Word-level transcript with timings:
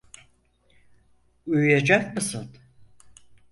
Uyuyacak 1.47 2.13
mısın? 2.15 2.57